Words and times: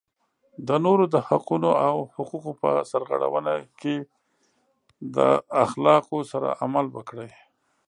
د 0.67 0.69
نورو 0.85 1.03
د 1.13 1.15
حقونو 1.27 1.69
او 1.87 1.95
حقوقو 2.15 2.51
په 2.61 2.69
سرغړونه 2.91 3.53
کې 3.79 3.95
د 5.15 5.17
اخلاقو 5.63 6.17
سره 6.31 6.47
عمل 6.63 6.85
وکړئ. 6.95 7.31